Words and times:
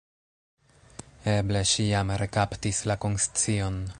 Eble 1.33 1.61
ŝi 1.73 1.85
jam 1.89 2.15
rekaptis 2.23 2.83
la 2.93 2.99
konscion. 3.07 3.81